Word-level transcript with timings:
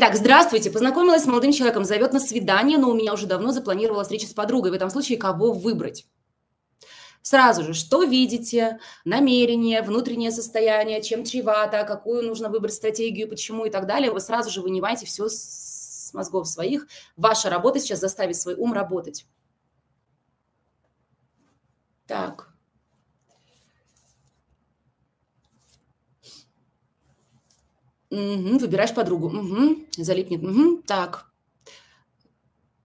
Итак, 0.00 0.14
здравствуйте. 0.14 0.70
Познакомилась 0.70 1.24
с 1.24 1.26
молодым 1.26 1.50
человеком, 1.50 1.84
зовет 1.84 2.12
на 2.12 2.20
свидание, 2.20 2.78
но 2.78 2.88
у 2.88 2.94
меня 2.94 3.12
уже 3.14 3.26
давно 3.26 3.50
запланировала 3.50 4.04
встреча 4.04 4.28
с 4.28 4.32
подругой. 4.32 4.70
В 4.70 4.74
этом 4.74 4.90
случае 4.90 5.18
кого 5.18 5.52
выбрать? 5.52 6.06
Сразу 7.20 7.64
же, 7.64 7.74
что 7.74 8.04
видите, 8.04 8.78
намерение, 9.04 9.82
внутреннее 9.82 10.30
состояние, 10.30 11.02
чем 11.02 11.24
чревато, 11.24 11.82
какую 11.82 12.22
нужно 12.22 12.48
выбрать 12.48 12.74
стратегию, 12.74 13.28
почему 13.28 13.64
и 13.64 13.70
так 13.70 13.88
далее. 13.88 14.12
Вы 14.12 14.20
сразу 14.20 14.50
же 14.50 14.60
вынимаете 14.60 15.04
все 15.04 15.28
с 15.28 16.14
мозгов 16.14 16.46
своих. 16.46 16.86
Ваша 17.16 17.50
работа 17.50 17.80
сейчас 17.80 17.98
заставить 17.98 18.40
свой 18.40 18.54
ум 18.54 18.72
работать. 18.72 19.26
Так. 22.06 22.47
Угу, 28.10 28.58
выбираешь 28.58 28.94
подругу. 28.94 29.26
Угу, 29.26 29.86
залипнет. 29.96 30.42
Угу, 30.42 30.82
так. 30.86 31.30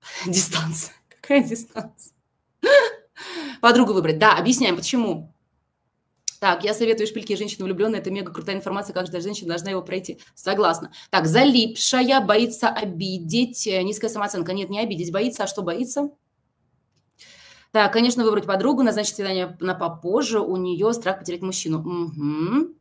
Дистанция. 0.25 0.93
Какая 1.09 1.43
дистанция? 1.43 2.13
Подругу 3.61 3.93
выбрать. 3.93 4.19
Да, 4.19 4.37
объясняем, 4.37 4.75
почему. 4.75 5.33
Так, 6.41 6.65
я 6.65 6.73
советую 6.73 7.07
шпильки 7.07 7.37
женщины 7.37 7.63
влюбленной. 7.63 7.99
Это 7.99 8.11
мега 8.11 8.33
крутая 8.33 8.57
информация, 8.57 8.93
каждая 8.93 9.21
женщина 9.21 9.49
должна 9.49 9.71
его 9.71 9.81
пройти. 9.81 10.19
Согласна. 10.35 10.91
Так, 11.09 11.25
залипшая, 11.25 12.19
боится 12.19 12.67
обидеть. 12.67 13.65
Низкая 13.65 14.09
самооценка. 14.09 14.51
Нет, 14.51 14.69
не 14.69 14.81
обидеть, 14.81 15.13
боится. 15.13 15.43
А 15.43 15.47
что 15.47 15.61
боится? 15.61 16.09
Так, 17.71 17.93
конечно, 17.93 18.25
выбрать 18.25 18.45
подругу, 18.45 18.83
назначить 18.83 19.15
свидание 19.15 19.55
на 19.61 19.73
попозже. 19.73 20.41
У 20.41 20.57
нее 20.57 20.91
страх 20.91 21.19
потерять 21.19 21.41
мужчину. 21.41 21.79
Угу 21.79 22.75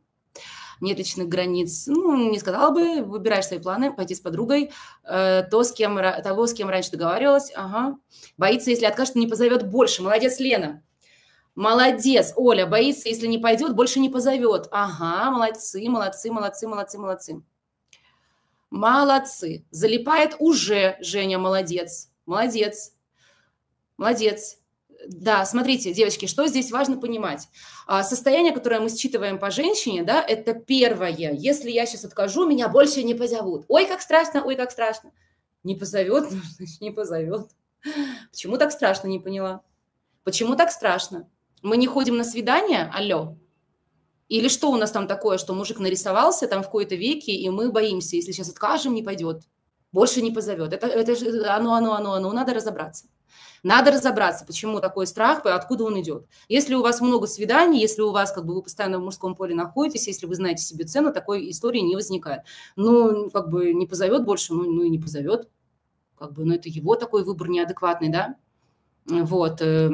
нет 0.81 0.97
личных 0.97 1.27
границ, 1.27 1.85
ну, 1.87 2.31
не 2.31 2.39
сказала 2.39 2.71
бы, 2.71 3.03
выбираешь 3.03 3.45
свои 3.45 3.59
планы, 3.59 3.93
пойти 3.93 4.15
с 4.15 4.19
подругой, 4.19 4.71
э, 5.03 5.43
то, 5.49 5.63
с 5.63 5.71
кем, 5.71 5.99
того, 6.23 6.47
с 6.47 6.53
кем 6.53 6.69
раньше 6.69 6.91
договаривалась, 6.91 7.51
ага. 7.55 7.97
Боится, 8.37 8.69
если 8.69 8.85
откажет, 8.85 9.15
не 9.15 9.27
позовет 9.27 9.69
больше. 9.69 10.03
Молодец, 10.03 10.39
Лена. 10.39 10.83
Молодец, 11.55 12.33
Оля, 12.35 12.65
боится, 12.65 13.09
если 13.09 13.27
не 13.27 13.37
пойдет, 13.37 13.75
больше 13.75 13.99
не 13.99 14.09
позовет. 14.09 14.67
Ага, 14.71 15.29
молодцы, 15.29 15.87
молодцы, 15.87 16.31
молодцы, 16.31 16.67
молодцы, 16.67 16.97
молодцы. 16.97 17.43
Молодцы. 18.71 19.65
Залипает 19.69 20.35
уже, 20.39 20.97
Женя, 20.99 21.37
молодец. 21.37 22.09
Молодец. 22.25 22.93
Молодец. 23.97 24.57
Да, 25.07 25.45
смотрите, 25.45 25.93
девочки, 25.93 26.27
что 26.27 26.47
здесь 26.47 26.71
важно 26.71 26.97
понимать. 26.97 27.47
А, 27.87 28.03
состояние, 28.03 28.53
которое 28.53 28.79
мы 28.79 28.89
считываем 28.89 29.37
по 29.37 29.51
женщине, 29.51 30.03
да, 30.03 30.21
это 30.21 30.53
первое. 30.53 31.11
Если 31.33 31.69
я 31.69 31.85
сейчас 31.85 32.05
откажу, 32.05 32.47
меня 32.47 32.69
больше 32.69 33.03
не 33.03 33.13
позовут. 33.13 33.65
Ой, 33.67 33.85
как 33.85 34.01
страшно, 34.01 34.43
ой, 34.43 34.55
как 34.55 34.71
страшно. 34.71 35.11
Не 35.63 35.75
позовет, 35.75 36.29
ну, 36.31 36.65
не 36.79 36.91
позовет. 36.91 37.47
Почему 38.31 38.57
так 38.57 38.71
страшно, 38.71 39.07
не 39.07 39.19
поняла. 39.19 39.61
Почему 40.23 40.55
так 40.55 40.71
страшно? 40.71 41.29
Мы 41.61 41.77
не 41.77 41.87
ходим 41.87 42.15
на 42.15 42.23
свидание, 42.23 42.89
алло. 42.93 43.37
Или 44.29 44.47
что 44.47 44.71
у 44.71 44.77
нас 44.77 44.91
там 44.91 45.07
такое, 45.07 45.37
что 45.37 45.53
мужик 45.53 45.79
нарисовался 45.79 46.47
там 46.47 46.61
в 46.61 46.65
какой-то 46.65 46.95
веке, 46.95 47.33
и 47.33 47.49
мы 47.49 47.71
боимся, 47.71 48.15
если 48.15 48.31
сейчас 48.31 48.49
откажем, 48.49 48.93
не 48.93 49.03
пойдет. 49.03 49.43
Больше 49.91 50.21
не 50.21 50.31
позовет. 50.31 50.73
Это, 50.73 50.87
это 50.87 51.15
же 51.15 51.45
оно, 51.45 51.73
оно, 51.75 51.93
оно, 51.93 52.13
оно, 52.13 52.31
надо 52.31 52.53
разобраться. 52.53 53.05
Надо 53.63 53.91
разобраться, 53.91 54.45
почему 54.45 54.81
такой 54.81 55.07
страх, 55.07 55.45
откуда 55.45 55.85
он 55.85 55.99
идет. 56.01 56.27
Если 56.49 56.75
у 56.75 56.81
вас 56.81 56.99
много 56.99 57.27
свиданий, 57.27 57.79
если 57.79 58.01
у 58.01 58.11
вас 58.11 58.33
как 58.33 58.45
бы 58.45 58.53
вы 58.53 58.61
постоянно 58.61 58.99
в 58.99 59.03
мужском 59.03 59.35
поле 59.35 59.55
находитесь, 59.55 60.07
если 60.07 60.25
вы 60.25 60.35
знаете 60.35 60.61
себе 60.61 60.83
цену, 60.83 61.13
такой 61.13 61.49
истории 61.49 61.79
не 61.79 61.95
возникает. 61.95 62.41
Ну, 62.75 63.29
как 63.29 63.49
бы 63.49 63.73
не 63.73 63.87
позовет 63.87 64.25
больше, 64.25 64.53
ну, 64.53 64.69
ну 64.69 64.83
и 64.83 64.89
не 64.89 64.99
позовет. 64.99 65.47
Как 66.19 66.33
бы, 66.33 66.43
ну, 66.43 66.53
это 66.53 66.67
его 66.67 66.95
такой 66.95 67.23
выбор 67.23 67.47
неадекватный, 67.47 68.09
да? 68.09 68.35
Вот. 69.05 69.61
Э, 69.61 69.91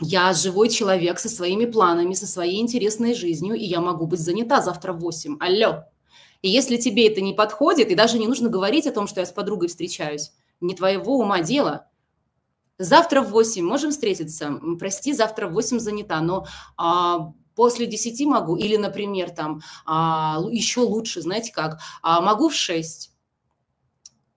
я 0.00 0.32
живой 0.32 0.68
человек 0.68 1.20
со 1.20 1.28
своими 1.28 1.64
планами, 1.64 2.12
со 2.14 2.26
своей 2.26 2.60
интересной 2.60 3.14
жизнью, 3.14 3.54
и 3.54 3.64
я 3.64 3.80
могу 3.80 4.08
быть 4.08 4.20
занята 4.20 4.60
завтра 4.60 4.92
в 4.92 4.98
8. 4.98 5.36
Алло. 5.38 5.84
И 6.42 6.50
если 6.50 6.76
тебе 6.76 7.08
это 7.08 7.20
не 7.20 7.34
подходит, 7.34 7.88
и 7.90 7.94
даже 7.94 8.18
не 8.18 8.26
нужно 8.26 8.48
говорить 8.48 8.88
о 8.88 8.92
том, 8.92 9.06
что 9.06 9.20
я 9.20 9.26
с 9.26 9.32
подругой 9.32 9.68
встречаюсь, 9.68 10.32
не 10.60 10.74
твоего 10.74 11.18
ума 11.18 11.40
дело– 11.40 11.86
Завтра 12.78 13.22
в 13.22 13.30
8 13.30 13.64
можем 13.64 13.90
встретиться? 13.90 14.60
Прости, 14.78 15.12
завтра 15.12 15.48
в 15.48 15.52
8 15.52 15.78
занята, 15.78 16.20
но 16.20 16.46
а, 16.76 17.32
после 17.54 17.86
10 17.86 18.26
могу. 18.26 18.56
Или, 18.56 18.76
например, 18.76 19.30
там 19.30 19.62
а, 19.86 20.40
еще 20.50 20.80
лучше, 20.80 21.22
знаете 21.22 21.52
как, 21.52 21.80
а, 22.02 22.20
могу 22.20 22.48
в 22.48 22.54
6. 22.54 23.10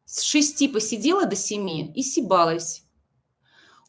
С 0.05 0.21
6 0.21 0.71
посидела 0.71 1.25
до 1.25 1.35
7 1.35 1.91
и 1.95 2.01
сибалась. 2.01 2.83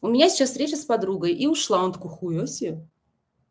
У 0.01 0.07
меня 0.07 0.29
сейчас 0.29 0.49
встреча 0.49 0.75
с 0.75 0.83
подругой, 0.83 1.33
и 1.33 1.47
ушла. 1.47 1.83
Он 1.83 1.93
такой, 1.93 2.09
хуя. 2.09 2.45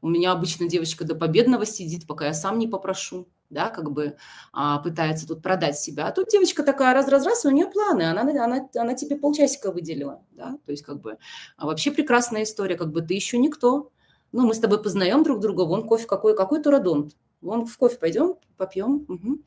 У 0.02 0.08
меня 0.08 0.32
обычно 0.32 0.68
девочка 0.68 1.04
до 1.04 1.14
победного 1.14 1.64
сидит, 1.64 2.06
пока 2.06 2.26
я 2.26 2.34
сам 2.34 2.58
не 2.58 2.66
попрошу 2.66 3.28
да, 3.50 3.68
как 3.68 3.90
бы 3.90 4.16
а, 4.52 4.78
пытается 4.78 5.26
тут 5.26 5.42
продать 5.42 5.78
себя. 5.78 6.06
А 6.06 6.12
тут 6.12 6.28
девочка 6.28 6.62
такая 6.62 6.94
раз-раз-раз, 6.94 7.44
у 7.44 7.50
нее 7.50 7.66
планы, 7.66 8.02
она, 8.02 8.22
она, 8.22 8.68
она 8.74 8.94
тебе 8.94 9.16
полчасика 9.16 9.72
выделила, 9.72 10.22
да, 10.32 10.56
то 10.64 10.70
есть 10.72 10.82
как 10.82 11.00
бы 11.00 11.18
а 11.56 11.66
вообще 11.66 11.90
прекрасная 11.90 12.44
история, 12.44 12.76
как 12.76 12.90
бы 12.90 13.02
ты 13.02 13.14
еще 13.14 13.38
никто. 13.38 13.90
Ну, 14.32 14.46
мы 14.46 14.54
с 14.54 14.60
тобой 14.60 14.80
познаем 14.80 15.24
друг 15.24 15.40
друга, 15.40 15.62
вон 15.62 15.86
кофе 15.86 16.06
какой, 16.06 16.36
какой 16.36 16.62
турадонт. 16.62 17.16
Вон 17.40 17.66
в 17.66 17.76
кофе 17.76 17.98
пойдем, 17.98 18.36
попьем. 18.56 19.04
Угу. 19.08 19.38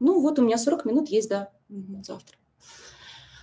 Ну, 0.00 0.20
вот 0.20 0.38
у 0.38 0.44
меня 0.44 0.58
40 0.58 0.84
минут 0.84 1.08
есть, 1.08 1.30
да, 1.30 1.50
угу, 1.70 2.02
завтра. 2.02 2.36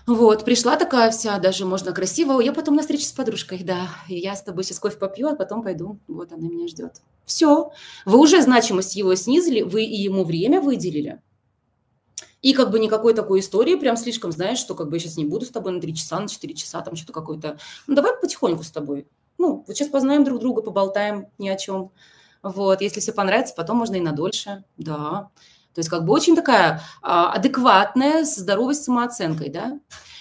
Вот, 0.08 0.46
пришла 0.46 0.76
такая 0.76 1.10
вся, 1.10 1.40
даже 1.40 1.66
можно 1.66 1.92
красиво. 1.92 2.40
Я 2.40 2.54
потом 2.54 2.76
на 2.76 2.82
встречу 2.82 3.06
с 3.06 3.12
подружкой, 3.12 3.64
да. 3.64 3.88
И 4.08 4.20
я 4.20 4.36
с 4.36 4.44
тобой 4.44 4.64
сейчас 4.64 4.80
кофе 4.80 4.98
попью, 4.98 5.30
а 5.30 5.36
потом 5.36 5.64
пойду. 5.64 5.98
Вот 6.08 6.32
она 6.32 6.48
меня 6.48 6.68
ждет. 6.68 7.02
Все. 7.26 7.72
Вы 8.06 8.20
уже 8.20 8.42
значимость 8.42 8.96
его 8.96 9.16
снизили, 9.16 9.62
вы 9.62 9.84
и 9.84 9.96
ему 9.96 10.24
время 10.24 10.62
выделили. 10.62 11.22
И 12.44 12.54
как 12.54 12.70
бы 12.70 12.78
никакой 12.78 13.16
такой 13.16 13.40
истории, 13.40 13.74
прям 13.74 13.98
слишком, 13.98 14.32
знаешь, 14.32 14.60
что 14.60 14.76
как 14.76 14.90
бы 14.90 14.98
я 14.98 15.00
сейчас 15.00 15.18
не 15.18 15.26
буду 15.26 15.48
с 15.48 15.50
тобой 15.50 15.72
на 15.72 15.82
3 15.82 15.96
часа, 15.96 16.20
на 16.20 16.28
4 16.28 16.54
часа, 16.54 16.82
там 16.82 16.96
что-то 16.96 17.12
какое-то. 17.12 17.58
Ну, 17.88 17.96
давай 17.96 18.16
потихоньку 18.22 18.62
с 18.62 18.70
тобой. 18.70 19.08
Ну, 19.40 19.64
вот 19.66 19.76
сейчас 19.76 19.88
познаем 19.88 20.24
друг 20.24 20.40
друга, 20.40 20.62
поболтаем 20.62 21.28
ни 21.40 21.50
о 21.50 21.58
чем. 21.58 21.92
Вот, 22.44 22.82
если 22.82 23.00
все 23.00 23.12
понравится, 23.12 23.56
потом 23.58 23.78
можно 23.78 23.96
и 23.96 24.02
на 24.02 24.12
дольше. 24.12 24.64
Да. 24.78 25.32
То 25.76 25.80
есть 25.80 25.90
как 25.90 26.06
бы 26.06 26.14
очень 26.14 26.36
такая 26.36 26.82
а, 27.02 27.34
адекватная, 27.34 28.24
с 28.24 28.36
здоровой 28.38 28.76
самооценкой, 28.76 29.50
да. 29.50 29.80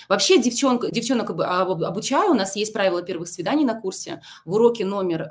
Вообще 0.09 0.39
девчонка, 0.39 0.91
девчонок 0.91 1.31
обучаю, 1.31 2.33
у 2.33 2.35
нас 2.35 2.57
есть 2.57 2.73
правила 2.73 3.03
первых 3.03 3.29
свиданий 3.29 3.65
на 3.65 3.81
курсе, 3.81 4.21
в 4.45 4.53
уроке 4.53 4.85
номер 4.85 5.29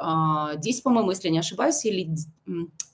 10, 0.55 0.79
а, 0.79 0.83
по-моему, 0.83 1.11
если 1.11 1.27
я 1.27 1.31
не 1.31 1.39
ошибаюсь, 1.39 1.85
или 1.85 2.09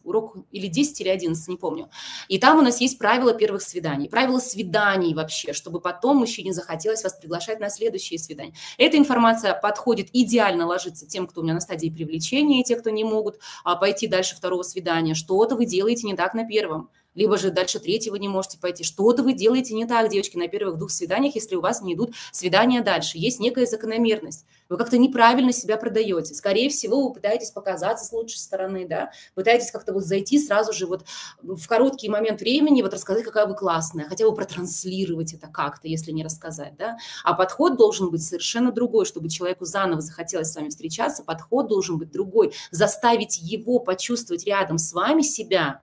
урок 0.03 0.37
или 0.51 0.67
10, 0.67 1.01
или 1.01 1.09
11, 1.09 1.47
не 1.47 1.57
помню. 1.57 1.89
И 2.27 2.39
там 2.39 2.57
у 2.57 2.61
нас 2.61 2.81
есть 2.81 2.97
правила 2.97 3.33
первых 3.33 3.61
свиданий, 3.61 4.09
правила 4.09 4.39
свиданий 4.39 5.13
вообще, 5.13 5.53
чтобы 5.53 5.79
потом 5.79 6.17
мужчине 6.17 6.53
захотелось 6.53 7.03
вас 7.03 7.13
приглашать 7.13 7.59
на 7.59 7.69
следующие 7.69 8.17
свидания. 8.17 8.53
Эта 8.77 8.97
информация 8.97 9.53
подходит 9.53 10.09
идеально 10.13 10.65
ложится 10.65 11.07
тем, 11.07 11.27
кто 11.27 11.41
у 11.41 11.43
меня 11.43 11.53
на 11.53 11.61
стадии 11.61 11.89
привлечения, 11.89 12.61
и 12.61 12.63
те, 12.63 12.75
кто 12.75 12.89
не 12.89 13.03
могут 13.03 13.39
а, 13.63 13.75
пойти 13.75 14.07
дальше 14.07 14.35
второго 14.35 14.63
свидания. 14.63 15.13
Что-то 15.13 15.55
вы 15.55 15.65
делаете 15.65 16.07
не 16.07 16.15
так 16.15 16.33
на 16.33 16.45
первом 16.45 16.89
либо 17.15 17.37
же 17.37 17.51
дальше 17.51 17.79
третьего 17.79 18.15
не 18.15 18.27
можете 18.27 18.57
пойти. 18.57 18.83
Что-то 18.83 19.23
вы 19.23 19.33
делаете 19.33 19.73
не 19.73 19.85
так, 19.85 20.09
девочки, 20.09 20.37
на 20.37 20.47
первых 20.47 20.77
двух 20.77 20.91
свиданиях, 20.91 21.35
если 21.35 21.55
у 21.55 21.61
вас 21.61 21.81
не 21.81 21.93
идут 21.93 22.13
свидания 22.31 22.81
дальше. 22.81 23.17
Есть 23.17 23.39
некая 23.39 23.65
закономерность. 23.65 24.45
Вы 24.69 24.77
как-то 24.77 24.97
неправильно 24.99 25.51
себя 25.51 25.77
продаете. 25.77 26.35
Скорее 26.35 26.69
всего, 26.69 27.07
вы 27.07 27.13
пытаетесь 27.13 27.49
показаться 27.49 28.05
с 28.05 28.11
лучшей 28.11 28.37
стороны, 28.37 28.87
да, 28.87 29.11
пытаетесь 29.33 29.71
как-то 29.71 29.93
вот 29.93 30.03
зайти 30.03 30.37
сразу 30.37 30.73
же 30.73 30.85
вот 30.85 31.05
в 31.41 31.67
короткий 31.67 32.07
момент 32.07 32.41
времени, 32.41 32.83
вот 32.83 32.93
рассказать, 32.93 33.23
какая 33.23 33.47
вы 33.47 33.55
классная, 33.55 34.07
хотя 34.07 34.29
бы 34.29 34.35
протранслировать 34.35 35.33
это 35.33 35.47
как-то, 35.47 35.87
если 35.87 36.11
не 36.11 36.23
рассказать, 36.23 36.75
да. 36.77 36.97
А 37.23 37.33
подход 37.33 37.77
должен 37.77 38.11
быть 38.11 38.23
совершенно 38.23 38.71
другой, 38.71 39.05
чтобы 39.05 39.29
человеку 39.29 39.65
заново 39.65 40.01
захотелось 40.01 40.51
с 40.51 40.55
вами 40.55 40.69
встречаться, 40.69 41.23
подход 41.23 41.67
должен 41.67 41.97
быть 41.97 42.11
другой, 42.11 42.53
заставить 42.69 43.39
его 43.41 43.79
почувствовать 43.79 44.45
рядом 44.45 44.77
с 44.77 44.93
вами 44.93 45.23
себя, 45.23 45.81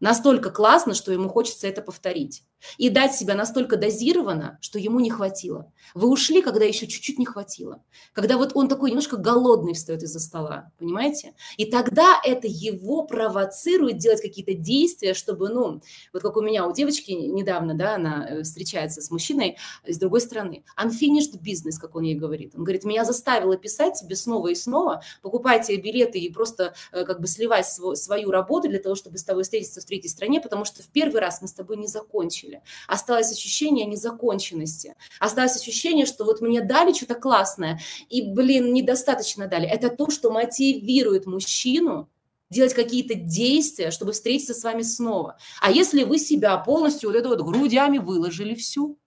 настолько 0.00 0.50
классно, 0.50 0.94
что 0.94 1.12
ему 1.12 1.28
хочется 1.28 1.66
это 1.68 1.82
повторить. 1.82 2.44
И 2.76 2.90
дать 2.90 3.14
себя 3.14 3.34
настолько 3.34 3.76
дозированно, 3.76 4.58
что 4.60 4.78
ему 4.78 5.00
не 5.00 5.10
хватило. 5.10 5.72
Вы 5.94 6.08
ушли, 6.08 6.42
когда 6.42 6.64
еще 6.64 6.86
чуть-чуть 6.86 7.18
не 7.18 7.26
хватило. 7.26 7.82
Когда 8.12 8.36
вот 8.36 8.52
он 8.54 8.68
такой 8.68 8.90
немножко 8.90 9.16
голодный 9.16 9.74
встает 9.74 10.02
из-за 10.02 10.20
стола, 10.20 10.70
понимаете? 10.78 11.34
И 11.56 11.66
тогда 11.66 12.20
это 12.24 12.46
его 12.46 13.04
провоцирует 13.04 13.98
делать 13.98 14.20
какие-то 14.20 14.54
действия, 14.54 15.14
чтобы, 15.14 15.48
ну, 15.48 15.80
вот 16.12 16.22
как 16.22 16.36
у 16.36 16.42
меня, 16.42 16.66
у 16.66 16.72
девочки 16.72 17.12
недавно, 17.12 17.74
да, 17.74 17.94
она 17.94 18.28
э, 18.28 18.42
встречается 18.42 19.00
с 19.00 19.10
мужчиной 19.10 19.56
с 19.86 19.98
другой 19.98 20.20
стороны. 20.20 20.64
Unfinished 20.78 21.40
business, 21.40 21.78
как 21.80 21.96
он 21.96 22.02
ей 22.02 22.14
говорит. 22.14 22.54
Он 22.54 22.64
говорит, 22.64 22.84
меня 22.84 23.04
заставило 23.04 23.56
писать 23.56 24.00
тебе 24.00 24.16
снова 24.16 24.48
и 24.48 24.54
снова, 24.54 25.02
покупайте 25.22 25.76
билеты 25.76 26.18
и 26.18 26.32
просто 26.32 26.74
э, 26.92 27.04
как 27.04 27.20
бы 27.20 27.26
сливать 27.26 27.66
свою 27.66 28.30
работу 28.30 28.68
для 28.68 28.78
того, 28.78 28.94
чтобы 28.94 29.18
с 29.18 29.24
тобой 29.24 29.42
встретиться 29.42 29.80
третьей 29.88 30.10
стране, 30.10 30.40
потому 30.40 30.64
что 30.64 30.82
в 30.82 30.88
первый 30.88 31.20
раз 31.20 31.42
мы 31.42 31.48
с 31.48 31.52
тобой 31.52 31.76
не 31.76 31.86
закончили. 31.88 32.47
Осталось 32.86 33.32
ощущение 33.32 33.86
незаконченности. 33.86 34.94
Осталось 35.20 35.56
ощущение, 35.56 36.06
что 36.06 36.24
вот 36.24 36.40
мне 36.40 36.60
дали 36.60 36.92
что-то 36.92 37.14
классное, 37.14 37.80
и, 38.08 38.22
блин, 38.22 38.72
недостаточно 38.72 39.46
дали. 39.46 39.68
Это 39.68 39.90
то, 39.90 40.10
что 40.10 40.30
мотивирует 40.30 41.26
мужчину 41.26 42.08
делать 42.50 42.74
какие-то 42.74 43.14
действия, 43.14 43.90
чтобы 43.90 44.12
встретиться 44.12 44.54
с 44.54 44.64
вами 44.64 44.82
снова. 44.82 45.36
А 45.60 45.70
если 45.70 46.04
вы 46.04 46.18
себя 46.18 46.56
полностью 46.58 47.10
вот 47.10 47.16
это 47.16 47.28
вот 47.28 47.42
грудями 47.42 47.98
выложили 47.98 48.54
всю, 48.54 48.98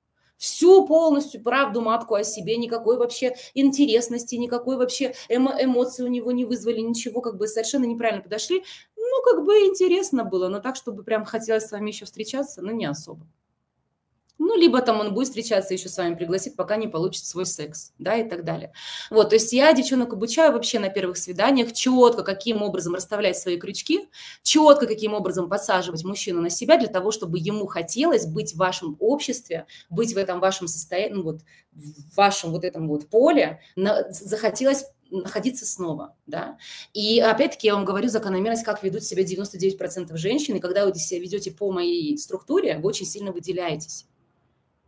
всю 0.41 0.87
полностью 0.87 1.43
правду 1.43 1.81
матку 1.81 2.15
о 2.15 2.23
себе, 2.23 2.57
никакой 2.57 2.97
вообще 2.97 3.35
интересности, 3.53 4.35
никакой 4.35 4.75
вообще 4.75 5.13
эмо 5.29 5.55
эмоций 5.61 6.03
у 6.03 6.07
него 6.07 6.31
не 6.31 6.45
вызвали, 6.45 6.79
ничего, 6.79 7.21
как 7.21 7.37
бы 7.37 7.47
совершенно 7.47 7.85
неправильно 7.85 8.23
подошли. 8.23 8.63
Ну, 9.11 9.21
как 9.23 9.43
бы 9.43 9.53
интересно 9.65 10.23
было, 10.23 10.47
но 10.47 10.59
так, 10.59 10.77
чтобы 10.77 11.03
прям 11.03 11.25
хотелось 11.25 11.65
с 11.65 11.71
вами 11.71 11.89
еще 11.89 12.05
встречаться, 12.05 12.61
ну, 12.61 12.71
не 12.71 12.85
особо. 12.85 13.27
Ну, 14.37 14.57
либо 14.57 14.81
там 14.81 15.01
он 15.01 15.13
будет 15.13 15.27
встречаться 15.27 15.73
еще 15.73 15.89
с 15.89 15.97
вами, 15.97 16.15
пригласит, 16.15 16.55
пока 16.55 16.77
не 16.77 16.87
получит 16.87 17.25
свой 17.25 17.45
секс, 17.45 17.91
да, 17.99 18.15
и 18.15 18.27
так 18.27 18.43
далее. 18.43 18.71
Вот, 19.11 19.29
то 19.29 19.35
есть 19.35 19.51
я 19.53 19.71
девчонок 19.73 20.13
обучаю 20.13 20.53
вообще 20.53 20.79
на 20.79 20.89
первых 20.89 21.17
свиданиях 21.17 21.73
четко, 21.73 22.23
каким 22.23 22.61
образом 22.61 22.95
расставлять 22.95 23.37
свои 23.37 23.57
крючки, 23.57 24.09
четко, 24.43 24.87
каким 24.87 25.13
образом 25.13 25.49
подсаживать 25.49 26.05
мужчину 26.05 26.41
на 26.41 26.49
себя 26.49 26.77
для 26.77 26.87
того, 26.87 27.11
чтобы 27.11 27.37
ему 27.37 27.67
хотелось 27.67 28.25
быть 28.25 28.53
в 28.53 28.57
вашем 28.57 28.95
обществе, 28.99 29.67
быть 29.89 30.15
в 30.15 30.17
этом 30.17 30.39
вашем 30.39 30.67
состоянии, 30.67 31.15
ну, 31.15 31.23
вот, 31.23 31.41
в 31.73 32.15
вашем 32.15 32.51
вот 32.51 32.63
этом 32.63 32.87
вот 32.87 33.09
поле, 33.09 33.59
на, 33.75 34.09
захотелось 34.11 34.85
находиться 35.11 35.65
снова, 35.65 36.15
да. 36.25 36.57
И 36.93 37.19
опять-таки 37.19 37.67
я 37.67 37.75
вам 37.75 37.85
говорю 37.85 38.09
закономерность, 38.09 38.63
как 38.63 38.81
ведут 38.83 39.03
себя 39.03 39.23
99% 39.23 40.15
женщин, 40.17 40.55
и 40.55 40.59
когда 40.59 40.85
вы 40.85 40.95
себя 40.95 41.19
ведете 41.19 41.51
по 41.51 41.71
моей 41.71 42.17
структуре, 42.17 42.79
вы 42.79 42.87
очень 42.87 43.05
сильно 43.05 43.31
выделяетесь 43.31 44.07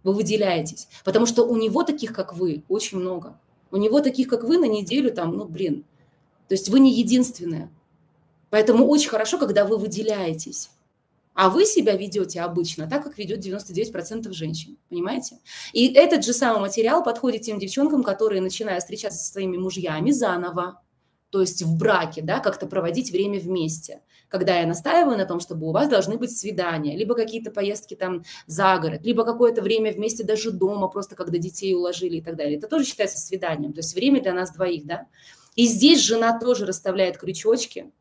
вы 0.03 0.13
выделяетесь. 0.13 0.87
Потому 1.03 1.25
что 1.25 1.43
у 1.43 1.55
него 1.57 1.83
таких, 1.83 2.13
как 2.13 2.33
вы, 2.33 2.63
очень 2.67 2.99
много. 2.99 3.39
У 3.71 3.77
него 3.77 4.01
таких, 4.01 4.27
как 4.27 4.43
вы, 4.43 4.57
на 4.57 4.65
неделю 4.65 5.11
там, 5.11 5.35
ну, 5.35 5.45
блин. 5.45 5.85
То 6.47 6.55
есть 6.55 6.69
вы 6.69 6.79
не 6.79 6.93
единственная. 6.93 7.71
Поэтому 8.49 8.85
очень 8.85 9.09
хорошо, 9.09 9.39
когда 9.39 9.65
вы 9.65 9.77
выделяетесь. 9.77 10.69
А 11.33 11.50
вы 11.50 11.65
себя 11.65 11.95
ведете 11.95 12.41
обычно 12.41 12.88
так, 12.88 13.03
как 13.03 13.18
ведет 13.18 13.45
99% 13.45 14.31
женщин. 14.33 14.77
Понимаете? 14.89 15.39
И 15.71 15.91
этот 15.94 16.24
же 16.24 16.33
самый 16.33 16.62
материал 16.62 17.03
подходит 17.03 17.41
тем 17.41 17.59
девчонкам, 17.59 18.03
которые, 18.03 18.41
начиная 18.41 18.80
встречаться 18.80 19.19
со 19.19 19.31
своими 19.31 19.57
мужьями 19.57 20.12
заново, 20.12 20.81
то 21.33 21.41
есть 21.41 21.63
в 21.63 21.75
браке, 21.75 22.21
да, 22.21 22.39
как-то 22.39 22.68
проводить 22.68 23.12
время 23.12 23.39
вместе. 23.39 24.01
Когда 24.27 24.59
я 24.59 24.68
настаиваю 24.68 25.18
на 25.18 25.25
том, 25.25 25.39
чтобы 25.39 25.68
у 25.68 25.71
вас 25.71 25.89
должны 25.89 26.15
быть 26.15 26.38
свидания, 26.38 26.95
либо 26.95 27.15
какие-то 27.15 27.50
поездки 27.50 27.95
там 27.95 28.24
за 28.45 28.77
город, 28.77 29.01
либо 29.03 29.25
какое-то 29.25 29.63
время 29.63 29.91
вместе 29.91 30.24
даже 30.24 30.51
дома, 30.51 30.88
просто 30.89 31.15
когда 31.15 31.39
детей 31.39 31.74
уложили 31.74 32.18
и 32.18 32.21
так 32.21 32.35
далее. 32.35 32.59
Это 32.59 32.68
тоже 32.68 32.85
считается 32.85 33.18
свиданием, 33.18 33.74
то 33.74 33.80
есть 33.80 33.95
время 33.95 34.21
для 34.21 34.33
нас 34.33 34.51
двоих, 34.51 34.85
да. 34.85 35.07
И 35.56 35.65
здесь 35.65 36.01
жена 36.01 36.39
тоже 36.39 36.68
расставляет 36.68 37.18
крючочки, 37.18 37.91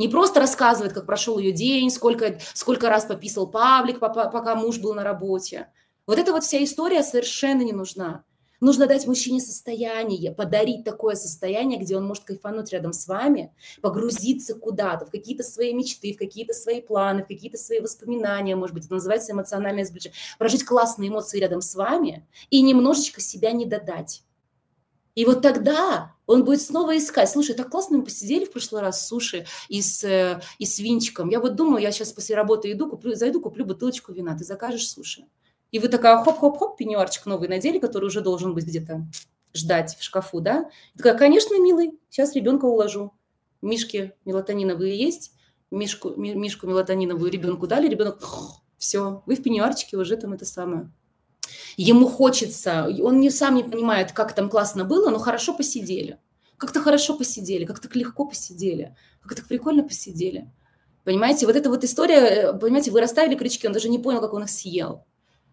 не 0.00 0.08
просто 0.08 0.40
рассказывает, 0.40 0.94
как 0.94 1.04
прошел 1.04 1.38
ее 1.38 1.52
день, 1.52 1.90
сколько, 1.90 2.40
сколько 2.54 2.88
раз 2.88 3.04
пописал 3.04 3.46
Павлик, 3.46 4.00
пока 4.00 4.54
муж 4.54 4.78
был 4.78 4.94
на 4.94 5.04
работе. 5.04 5.68
Вот 6.06 6.18
эта 6.18 6.32
вот 6.32 6.42
вся 6.42 6.64
история 6.64 7.02
совершенно 7.02 7.60
не 7.60 7.72
нужна. 7.72 8.24
Нужно 8.60 8.86
дать 8.86 9.06
мужчине 9.06 9.40
состояние, 9.40 10.32
подарить 10.32 10.84
такое 10.84 11.16
состояние, 11.16 11.78
где 11.78 11.96
он 11.96 12.06
может 12.06 12.24
кайфануть 12.24 12.72
рядом 12.72 12.94
с 12.94 13.06
вами, 13.06 13.54
погрузиться 13.82 14.54
куда-то, 14.54 15.04
в 15.04 15.10
какие-то 15.10 15.42
свои 15.42 15.74
мечты, 15.74 16.14
в 16.14 16.16
какие-то 16.16 16.54
свои 16.54 16.80
планы, 16.80 17.22
в 17.22 17.26
какие-то 17.26 17.58
свои 17.58 17.80
воспоминания, 17.80 18.56
может 18.56 18.74
быть, 18.74 18.86
это 18.86 18.94
называется 18.94 19.32
эмоциональное 19.32 19.84
сближение. 19.84 20.16
Прожить 20.38 20.64
классные 20.64 21.10
эмоции 21.10 21.40
рядом 21.40 21.60
с 21.60 21.74
вами 21.74 22.26
и 22.48 22.62
немножечко 22.62 23.20
себя 23.20 23.52
не 23.52 23.66
додать. 23.66 24.22
И 25.14 25.24
вот 25.24 25.42
тогда 25.42 26.14
он 26.30 26.44
будет 26.44 26.62
снова 26.62 26.96
искать. 26.96 27.28
Слушай, 27.28 27.56
так 27.56 27.70
классно 27.70 27.98
мы 27.98 28.04
посидели 28.04 28.44
в 28.44 28.52
прошлый 28.52 28.82
раз 28.82 29.08
суши 29.08 29.46
и 29.68 29.82
с, 29.82 30.04
э, 30.04 30.40
и 30.58 30.64
с 30.64 30.78
винчиком. 30.78 31.28
Я 31.28 31.40
вот 31.40 31.56
думаю, 31.56 31.82
я 31.82 31.90
сейчас 31.90 32.12
после 32.12 32.36
работы 32.36 32.70
иду, 32.70 32.88
куплю, 32.88 33.14
зайду, 33.16 33.40
куплю 33.40 33.64
бутылочку 33.64 34.12
вина. 34.12 34.36
Ты 34.38 34.44
закажешь 34.44 34.88
суши. 34.88 35.26
И 35.72 35.80
вы 35.80 35.88
такая 35.88 36.22
хоп-хоп-хоп, 36.22 36.76
пеньюарчик 36.76 37.26
новый 37.26 37.48
надели, 37.48 37.80
который 37.80 38.04
уже 38.06 38.20
должен 38.20 38.54
быть 38.54 38.64
где-то 38.64 39.06
ждать 39.54 39.96
в 39.98 40.04
шкафу, 40.04 40.40
да? 40.40 40.70
И 40.94 40.98
такая, 40.98 41.18
конечно, 41.18 41.60
милый, 41.60 41.98
сейчас 42.08 42.36
ребенка 42.36 42.66
уложу. 42.66 43.12
Мишки 43.60 44.12
мелатониновые 44.24 44.96
есть, 44.96 45.32
мишку, 45.72 46.10
ми, 46.16 46.34
мишку 46.34 46.68
мелатониновую 46.68 47.30
ребенку 47.30 47.66
дали, 47.66 47.88
ребенок, 47.88 48.20
все, 48.78 49.24
вы 49.26 49.34
в 49.34 49.42
пеньюарчике 49.42 49.96
уже 49.96 50.16
там 50.16 50.32
это 50.32 50.44
самое. 50.44 50.92
Ему 51.76 52.08
хочется, 52.08 52.88
он 53.02 53.20
не 53.20 53.30
сам 53.30 53.54
не 53.54 53.64
понимает, 53.64 54.12
как 54.12 54.34
там 54.34 54.48
классно 54.48 54.84
было, 54.84 55.10
но 55.10 55.18
хорошо 55.18 55.54
посидели. 55.54 56.18
Как-то 56.56 56.80
хорошо 56.80 57.16
посидели, 57.16 57.64
как-то 57.64 57.88
легко 57.98 58.26
посидели, 58.26 58.96
как-то 59.22 59.42
прикольно 59.42 59.82
посидели. 59.82 60.50
Понимаете, 61.04 61.46
вот 61.46 61.56
эта 61.56 61.70
вот 61.70 61.82
история, 61.84 62.16
э, 62.16 62.52
понимаете, 62.58 62.90
вы 62.90 63.00
расставили 63.00 63.34
крючки, 63.34 63.66
он 63.66 63.72
даже 63.72 63.88
не 63.88 63.98
понял, 63.98 64.20
как 64.20 64.34
он 64.34 64.42
их 64.42 64.50
съел. 64.50 65.04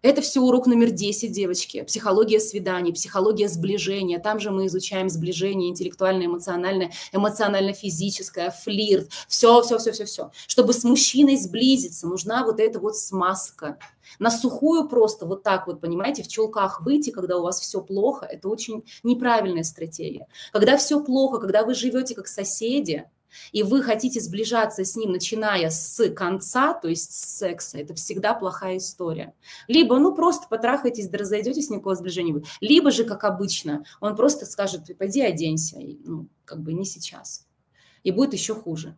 Это 0.01 0.21
все 0.21 0.41
урок 0.41 0.67
номер 0.67 0.91
10, 0.91 1.31
девочки. 1.31 1.81
Психология 1.83 2.39
свиданий, 2.39 2.93
психология 2.93 3.47
сближения. 3.47 4.19
Там 4.19 4.39
же 4.39 4.51
мы 4.51 4.67
изучаем 4.67 5.09
сближение 5.09 5.69
интеллектуальное, 5.69 6.27
эмоциональное, 6.27 6.91
эмоционально-физическое, 7.13 8.51
флирт. 8.51 9.09
Все, 9.27 9.61
все, 9.61 9.77
все, 9.79 9.91
все, 9.91 10.05
все. 10.05 10.31
Чтобы 10.47 10.73
с 10.73 10.83
мужчиной 10.83 11.37
сблизиться, 11.37 12.07
нужна 12.07 12.45
вот 12.45 12.59
эта 12.59 12.79
вот 12.79 12.95
смазка. 12.95 13.79
На 14.19 14.31
сухую 14.31 14.87
просто 14.87 15.25
вот 15.25 15.43
так 15.43 15.67
вот, 15.67 15.81
понимаете, 15.81 16.23
в 16.23 16.27
чулках 16.27 16.81
выйти, 16.81 17.09
когда 17.09 17.37
у 17.37 17.43
вас 17.43 17.59
все 17.59 17.81
плохо, 17.81 18.25
это 18.25 18.47
очень 18.49 18.83
неправильная 19.03 19.63
стратегия. 19.63 20.27
Когда 20.53 20.77
все 20.77 21.03
плохо, 21.03 21.39
когда 21.39 21.65
вы 21.65 21.73
живете 21.73 22.15
как 22.15 22.27
соседи, 22.27 23.05
и 23.51 23.63
вы 23.63 23.81
хотите 23.81 24.19
сближаться 24.19 24.83
с 24.83 24.95
ним, 24.95 25.11
начиная 25.11 25.69
с 25.69 26.09
конца, 26.11 26.73
то 26.73 26.87
есть 26.87 27.11
с 27.11 27.37
секса, 27.37 27.77
это 27.77 27.93
всегда 27.95 28.33
плохая 28.33 28.77
история. 28.77 29.33
Либо, 29.67 29.97
ну, 29.99 30.15
просто 30.15 30.47
потрахайтесь, 30.49 31.09
да 31.09 31.17
разойдетесь, 31.17 31.69
никакого 31.69 31.95
сближения 31.95 32.33
будет. 32.33 32.45
Либо 32.61 32.91
же, 32.91 33.03
как 33.03 33.23
обычно, 33.23 33.83
он 34.01 34.15
просто 34.15 34.45
скажет, 34.45 34.97
пойди 34.97 35.21
оденься, 35.21 35.79
и, 35.79 35.97
ну, 36.03 36.27
как 36.45 36.61
бы 36.61 36.73
не 36.73 36.85
сейчас. 36.85 37.47
И 38.03 38.11
будет 38.11 38.33
еще 38.33 38.55
хуже. 38.55 38.95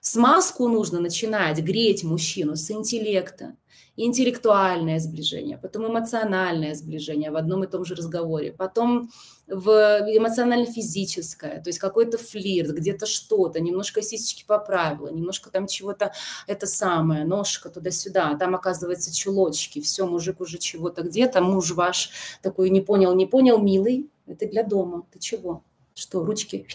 Смазку 0.00 0.68
нужно 0.68 1.00
начинать 1.00 1.58
греть 1.60 2.04
мужчину 2.04 2.56
с 2.56 2.70
интеллекта, 2.70 3.56
интеллектуальное 3.96 4.98
сближение, 4.98 5.58
потом 5.58 5.86
эмоциональное 5.86 6.74
сближение 6.74 7.30
в 7.30 7.36
одном 7.36 7.64
и 7.64 7.66
том 7.66 7.84
же 7.84 7.94
разговоре, 7.94 8.52
потом 8.52 9.10
в 9.46 9.70
эмоционально-физическое, 9.70 11.62
то 11.62 11.68
есть 11.68 11.78
какой-то 11.78 12.16
флирт, 12.16 12.70
где-то 12.70 13.04
что-то, 13.06 13.60
немножко 13.60 14.00
сисечки 14.00 14.44
поправила, 14.46 15.08
немножко 15.08 15.50
там 15.50 15.66
чего-то, 15.66 16.12
это 16.46 16.66
самое, 16.66 17.24
ножка 17.24 17.68
туда-сюда, 17.68 18.34
там 18.36 18.54
оказывается 18.54 19.14
чулочки, 19.14 19.80
все, 19.80 20.06
мужик 20.06 20.40
уже 20.40 20.58
чего-то 20.58 21.02
где-то, 21.02 21.42
муж 21.42 21.72
ваш 21.72 22.10
такой 22.40 22.70
не 22.70 22.80
понял, 22.80 23.14
не 23.14 23.26
понял, 23.26 23.58
милый, 23.58 24.10
это 24.26 24.46
для 24.48 24.62
дома, 24.62 25.06
ты 25.12 25.18
чего? 25.18 25.64
Что, 25.94 26.24
ручки 26.24 26.66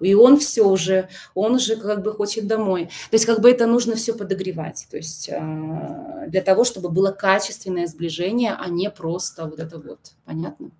и 0.00 0.14
он 0.14 0.38
все 0.38 0.62
уже, 0.62 1.08
он 1.34 1.54
уже 1.54 1.76
как 1.76 2.02
бы 2.02 2.12
хочет 2.12 2.46
домой. 2.46 2.86
То 3.10 3.14
есть 3.14 3.26
как 3.26 3.40
бы 3.40 3.50
это 3.50 3.66
нужно 3.66 3.96
все 3.96 4.14
подогревать, 4.14 4.86
то 4.90 4.96
есть 4.96 5.30
а, 5.30 6.26
для 6.28 6.42
того, 6.42 6.64
чтобы 6.64 6.88
было 6.90 7.12
качественное 7.12 7.86
сближение, 7.86 8.54
а 8.58 8.68
не 8.68 8.90
просто 8.90 9.44
вот 9.46 9.58
это 9.58 9.78
вот, 9.78 10.00
понятно? 10.24 10.70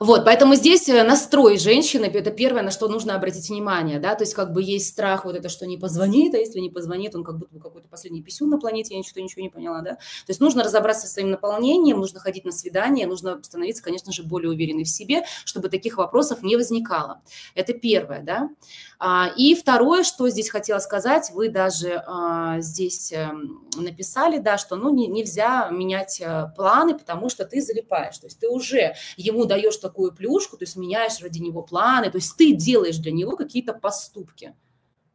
Вот, 0.00 0.24
поэтому 0.24 0.54
здесь 0.54 0.88
э, 0.88 1.02
настрой 1.02 1.58
женщины, 1.58 2.06
это 2.06 2.30
первое, 2.30 2.62
на 2.62 2.70
что 2.70 2.88
нужно 2.88 3.14
обратить 3.14 3.48
внимание, 3.48 3.98
да, 3.98 4.14
то 4.14 4.22
есть 4.22 4.34
как 4.34 4.52
бы 4.52 4.62
есть 4.62 4.88
страх 4.88 5.24
вот 5.24 5.34
это, 5.34 5.48
что 5.48 5.66
не 5.66 5.76
позвонит, 5.76 6.34
а 6.34 6.38
если 6.38 6.60
не 6.60 6.70
позвонит, 6.70 7.14
он 7.16 7.24
как 7.24 7.38
будто 7.38 7.54
бы 7.54 7.60
какой-то 7.60 7.88
последний 7.88 8.22
писюн 8.22 8.50
на 8.50 8.58
планете, 8.58 8.94
я 8.94 8.98
ничего, 8.98 9.20
ничего 9.20 9.42
не 9.42 9.48
поняла, 9.48 9.80
да. 9.80 9.94
То 9.94 10.28
есть 10.28 10.40
нужно 10.40 10.62
разобраться 10.62 11.06
со 11.06 11.14
своим 11.14 11.30
наполнением, 11.30 11.98
нужно 11.98 12.20
ходить 12.20 12.44
на 12.44 12.52
свидание, 12.52 13.06
нужно 13.06 13.42
становиться, 13.42 13.82
конечно 13.82 14.12
же, 14.12 14.22
более 14.22 14.50
уверенной 14.50 14.84
в 14.84 14.88
себе, 14.88 15.24
чтобы 15.44 15.68
таких 15.68 15.98
вопросов 15.98 16.42
не 16.42 16.56
возникало. 16.56 17.20
Это 17.54 17.72
первое, 17.72 18.22
да. 18.22 18.50
А, 19.00 19.30
и 19.36 19.54
второе, 19.54 20.02
что 20.02 20.28
здесь 20.28 20.50
хотела 20.50 20.78
сказать, 20.78 21.30
вы 21.32 21.48
даже 21.48 22.02
а, 22.06 22.60
здесь 22.60 23.12
эм, 23.12 23.68
написали, 23.76 24.38
да, 24.38 24.58
что 24.58 24.76
ну, 24.76 24.90
нельзя 24.90 25.68
менять 25.70 26.20
э, 26.20 26.52
планы, 26.56 26.98
потому 26.98 27.28
что 27.28 27.44
ты 27.44 27.60
залипаешь, 27.60 28.18
то 28.18 28.26
есть 28.26 28.40
ты 28.40 28.48
уже 28.48 28.94
ему 29.16 29.44
даешь 29.44 29.76
такую 29.88 30.12
плюшку, 30.12 30.56
то 30.56 30.64
есть 30.64 30.76
меняешь 30.76 31.20
ради 31.22 31.38
него 31.38 31.62
планы, 31.62 32.10
то 32.10 32.18
есть 32.18 32.36
ты 32.36 32.52
делаешь 32.52 32.98
для 32.98 33.12
него 33.12 33.36
какие-то 33.36 33.72
поступки. 33.72 34.54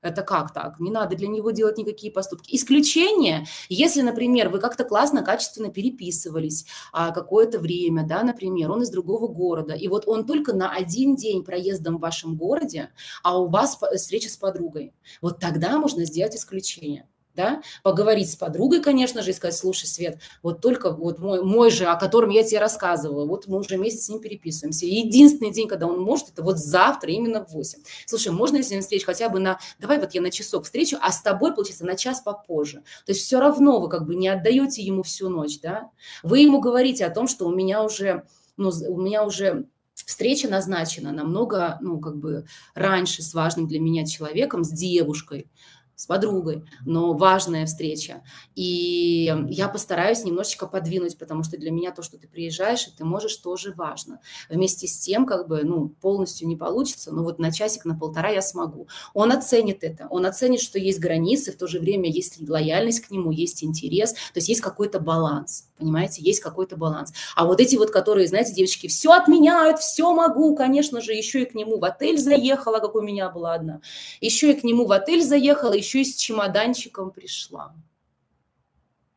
Это 0.01 0.21
как 0.21 0.53
так? 0.53 0.79
Не 0.79 0.91
надо 0.91 1.15
для 1.15 1.29
него 1.29 1.51
делать 1.51 1.77
никакие 1.77 2.11
поступки. 2.11 2.53
Исключение, 2.53 3.45
если, 3.69 4.01
например, 4.01 4.49
вы 4.49 4.59
как-то 4.59 4.83
классно, 4.83 5.23
качественно 5.23 5.69
переписывались 5.69 6.65
а, 6.91 7.11
какое-то 7.11 7.59
время, 7.59 8.05
да, 8.05 8.23
например, 8.23 8.71
он 8.71 8.81
из 8.81 8.89
другого 8.89 9.27
города, 9.27 9.73
и 9.73 9.87
вот 9.87 10.05
он 10.07 10.25
только 10.25 10.53
на 10.53 10.73
один 10.73 11.15
день 11.15 11.43
проездом 11.43 11.97
в 11.97 12.01
вашем 12.01 12.35
городе, 12.35 12.89
а 13.23 13.39
у 13.39 13.47
вас 13.47 13.79
встреча 13.95 14.29
с 14.29 14.35
подругой. 14.35 14.93
Вот 15.21 15.39
тогда 15.39 15.77
можно 15.79 16.03
сделать 16.03 16.35
исключение. 16.35 17.07
Да, 17.35 17.61
поговорить 17.81 18.31
с 18.31 18.35
подругой, 18.35 18.81
конечно 18.81 19.21
же, 19.21 19.31
и 19.31 19.33
сказать, 19.33 19.55
слушай, 19.55 19.85
Свет, 19.85 20.19
вот 20.41 20.61
только 20.61 20.91
вот 20.91 21.19
мой, 21.19 21.43
мой 21.43 21.71
же, 21.71 21.85
о 21.85 21.95
котором 21.95 22.29
я 22.29 22.43
тебе 22.43 22.59
рассказывала, 22.59 23.25
вот 23.25 23.47
мы 23.47 23.59
уже 23.59 23.77
месяц 23.77 24.05
с 24.05 24.09
ним 24.09 24.19
переписываемся. 24.19 24.85
единственный 24.85 25.51
день, 25.51 25.67
когда 25.67 25.87
он 25.87 26.01
может, 26.01 26.29
это 26.29 26.43
вот 26.43 26.57
завтра, 26.57 27.11
именно 27.11 27.45
в 27.45 27.51
8. 27.51 27.79
Слушай, 28.05 28.31
можно 28.31 28.57
если 28.57 28.79
встреч 28.79 29.05
хотя 29.05 29.29
бы 29.29 29.39
на, 29.39 29.59
давай 29.79 29.99
вот 29.99 30.13
я 30.13 30.21
на 30.21 30.31
часок 30.31 30.65
встречу, 30.65 30.97
а 31.01 31.11
с 31.11 31.21
тобой, 31.21 31.53
получится, 31.53 31.85
на 31.85 31.95
час 31.95 32.21
попозже. 32.21 32.83
То 33.05 33.11
есть 33.11 33.21
все 33.21 33.39
равно 33.39 33.79
вы 33.79 33.89
как 33.89 34.05
бы 34.05 34.15
не 34.15 34.27
отдаете 34.27 34.81
ему 34.81 35.03
всю 35.03 35.29
ночь, 35.29 35.59
да, 35.61 35.89
вы 36.21 36.39
ему 36.39 36.59
говорите 36.59 37.05
о 37.05 37.09
том, 37.09 37.27
что 37.27 37.47
у 37.47 37.51
меня 37.51 37.83
уже, 37.83 38.25
ну, 38.57 38.71
у 38.87 39.01
меня 39.01 39.23
уже 39.23 39.67
встреча 39.93 40.49
назначена 40.49 41.11
намного, 41.11 41.77
ну, 41.81 41.99
как 41.99 42.17
бы 42.17 42.45
раньше 42.73 43.21
с 43.21 43.33
важным 43.33 43.67
для 43.67 43.79
меня 43.79 44.05
человеком, 44.05 44.63
с 44.63 44.69
девушкой, 44.69 45.47
с 45.95 46.05
подругой, 46.05 46.63
но 46.85 47.13
важная 47.13 47.65
встреча. 47.65 48.23
И 48.55 49.33
я 49.49 49.67
постараюсь 49.67 50.23
немножечко 50.23 50.67
подвинуть, 50.67 51.17
потому 51.17 51.43
что 51.43 51.57
для 51.57 51.71
меня 51.71 51.91
то, 51.91 52.01
что 52.01 52.17
ты 52.17 52.27
приезжаешь, 52.27 52.87
и 52.87 52.91
ты 52.91 53.05
можешь, 53.05 53.35
тоже 53.37 53.73
важно. 53.75 54.19
Вместе 54.49 54.87
с 54.87 54.97
тем, 54.99 55.25
как 55.25 55.47
бы, 55.47 55.63
ну, 55.63 55.89
полностью 55.89 56.47
не 56.47 56.55
получится, 56.55 57.11
но 57.11 57.23
вот 57.23 57.39
на 57.39 57.51
часик, 57.51 57.85
на 57.85 57.97
полтора 57.97 58.29
я 58.29 58.41
смогу. 58.41 58.87
Он 59.13 59.31
оценит 59.31 59.83
это, 59.83 60.07
он 60.09 60.25
оценит, 60.25 60.61
что 60.61 60.79
есть 60.79 60.99
границы, 60.99 61.51
в 61.51 61.57
то 61.57 61.67
же 61.67 61.79
время 61.79 62.09
есть 62.09 62.39
лояльность 62.47 63.01
к 63.01 63.11
нему, 63.11 63.31
есть 63.31 63.63
интерес, 63.63 64.13
то 64.13 64.35
есть 64.35 64.49
есть 64.49 64.61
какой-то 64.61 64.99
баланс, 64.99 65.69
понимаете, 65.83 66.21
есть 66.21 66.39
какой-то 66.39 66.77
баланс. 66.77 67.13
А 67.35 67.45
вот 67.45 67.59
эти 67.59 67.75
вот, 67.75 67.91
которые, 67.91 68.27
знаете, 68.27 68.53
девочки, 68.53 68.87
все 68.87 69.11
отменяют, 69.11 69.79
все 69.79 70.13
могу, 70.13 70.55
конечно 70.55 71.01
же, 71.01 71.13
еще 71.13 71.43
и 71.43 71.45
к 71.45 71.53
нему 71.53 71.77
в 71.77 71.85
отель 71.85 72.17
заехала, 72.17 72.79
как 72.79 72.95
у 72.95 73.01
меня 73.01 73.29
была 73.29 73.53
одна, 73.53 73.81
еще 74.21 74.51
и 74.51 74.59
к 74.59 74.63
нему 74.63 74.85
в 74.85 74.91
отель 74.91 75.23
заехала, 75.23 75.73
еще 75.73 76.01
и 76.01 76.05
с 76.05 76.15
чемоданчиком 76.15 77.11
пришла 77.11 77.73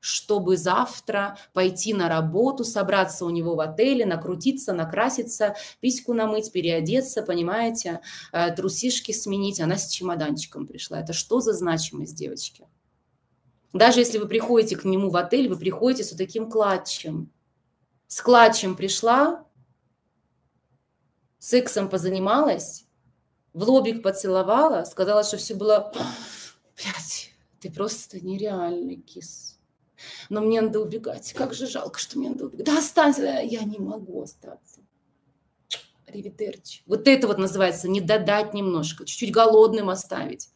чтобы 0.06 0.56
завтра 0.56 1.36
пойти 1.52 1.92
на 1.92 2.08
работу, 2.08 2.62
собраться 2.62 3.26
у 3.26 3.30
него 3.30 3.56
в 3.56 3.60
отеле, 3.60 4.06
накрутиться, 4.06 4.72
накраситься, 4.72 5.56
письку 5.80 6.14
намыть, 6.14 6.52
переодеться, 6.52 7.22
понимаете, 7.22 8.00
э, 8.32 8.52
трусишки 8.54 9.10
сменить. 9.10 9.60
Она 9.60 9.76
с 9.76 9.88
чемоданчиком 9.88 10.68
пришла. 10.68 11.00
Это 11.00 11.12
что 11.12 11.40
за 11.40 11.54
значимость, 11.54 12.14
девочки? 12.14 12.68
Даже 13.78 14.00
если 14.00 14.18
вы 14.18 14.28
приходите 14.28 14.76
к 14.76 14.84
нему 14.84 15.10
в 15.10 15.16
отель, 15.16 15.48
вы 15.48 15.56
приходите 15.56 16.04
с 16.04 16.12
вот 16.12 16.18
таким 16.18 16.50
клатчем. 16.50 17.32
С 18.06 18.20
клатчем 18.20 18.76
пришла, 18.76 19.44
сексом 21.38 21.88
позанималась, 21.88 22.86
в 23.52 23.62
лобик 23.62 24.02
поцеловала, 24.02 24.84
сказала, 24.84 25.24
что 25.24 25.38
все 25.38 25.54
было 25.54 25.92
Блядь, 26.76 27.32
ты 27.60 27.70
просто 27.70 28.24
нереальный 28.24 28.96
кис. 28.96 29.58
Но 30.28 30.42
мне 30.42 30.60
надо 30.60 30.80
убегать. 30.80 31.32
Как 31.32 31.54
же 31.54 31.66
жалко, 31.66 31.98
что 31.98 32.18
мне 32.18 32.28
надо 32.28 32.46
убегать. 32.46 32.66
Да 32.66 32.78
останься. 32.78 33.40
Я 33.42 33.62
не 33.64 33.78
могу 33.78 34.22
остаться. 34.22 34.82
Ривитерчи. 36.06 36.82
Вот 36.86 37.08
это 37.08 37.26
вот 37.26 37.38
называется 37.38 37.88
не 37.88 38.00
додать 38.00 38.54
немножко, 38.54 39.04
чуть-чуть 39.04 39.32
голодным 39.32 39.88
оставить. 39.88 40.50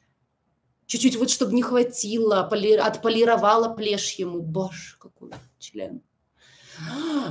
Чуть-чуть 0.90 1.14
вот, 1.14 1.30
чтобы 1.30 1.52
не 1.52 1.62
хватило, 1.62 2.42
поли... 2.50 2.74
отполировала 2.74 3.72
плешь 3.72 4.10
ему. 4.14 4.40
Боже, 4.42 4.96
какой 4.98 5.30
член. 5.60 6.02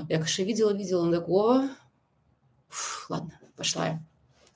Я, 0.08 0.16
конечно, 0.16 0.44
видела, 0.44 0.72
видела 0.72 1.02
он 1.02 1.12
такого. 1.12 1.68
Фу, 2.70 3.14
ладно, 3.14 3.38
пошла 3.58 3.88
я 3.88 4.00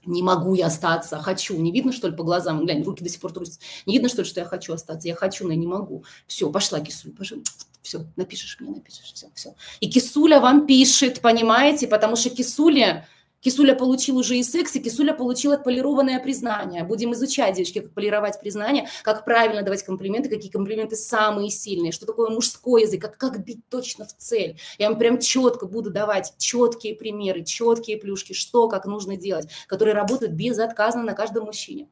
не 0.05 0.21
могу 0.21 0.53
я 0.53 0.67
остаться, 0.67 1.21
хочу. 1.21 1.57
Не 1.57 1.71
видно, 1.71 1.91
что 1.91 2.07
ли, 2.07 2.15
по 2.15 2.23
глазам? 2.23 2.65
Глянь, 2.65 2.83
руки 2.83 3.03
до 3.03 3.09
сих 3.09 3.21
пор 3.21 3.31
трусятся. 3.31 3.59
Не 3.85 3.93
видно, 3.93 4.09
что 4.09 4.21
ли, 4.21 4.27
что 4.27 4.41
я 4.41 4.45
хочу 4.45 4.73
остаться? 4.73 5.07
Я 5.07 5.15
хочу, 5.15 5.45
но 5.45 5.51
я 5.51 5.57
не 5.57 5.67
могу. 5.67 6.03
Все, 6.27 6.49
пошла, 6.51 6.79
Кисуль, 6.79 7.11
пожалуйста. 7.11 7.65
Все, 7.81 8.05
напишешь 8.15 8.57
мне, 8.59 8.71
напишешь, 8.71 9.11
все, 9.13 9.27
все. 9.33 9.55
И 9.79 9.89
Кисуля 9.89 10.39
вам 10.39 10.65
пишет, 10.65 11.21
понимаете, 11.21 11.87
потому 11.87 12.15
что 12.15 12.29
Кисуля 12.29 13.07
Кисуля 13.43 13.75
получил 13.75 14.17
уже 14.17 14.37
и 14.37 14.43
секс, 14.43 14.73
и 14.75 14.79
Кисуля 14.79 15.13
получил 15.13 15.51
отполированное 15.51 16.19
признание. 16.21 16.85
Будем 16.85 17.11
изучать, 17.11 17.55
девочки, 17.55 17.81
как 17.81 17.93
полировать 17.93 18.39
признание, 18.39 18.87
как 19.03 19.25
правильно 19.25 19.63
давать 19.63 19.83
комплименты, 19.83 20.29
какие 20.29 20.49
комплименты 20.49 20.95
самые 20.95 21.49
сильные, 21.49 21.91
что 21.91 22.05
такое 22.05 22.29
мужской 22.29 22.83
язык, 22.83 23.01
как, 23.01 23.17
как 23.17 23.43
бить 23.43 23.67
точно 23.69 24.05
в 24.05 24.15
цель. 24.15 24.57
Я 24.77 24.89
вам 24.89 24.97
прям 24.97 25.19
четко 25.19 25.65
буду 25.65 25.91
давать 25.91 26.33
четкие 26.37 26.95
примеры, 26.95 27.43
четкие 27.43 27.97
плюшки, 27.97 28.31
что, 28.31 28.69
как 28.69 28.85
нужно 28.85 29.17
делать, 29.17 29.49
которые 29.67 29.93
работают 29.93 30.31
безотказно 30.31 31.03
на 31.03 31.13
каждом 31.13 31.43
мужчине. 31.45 31.89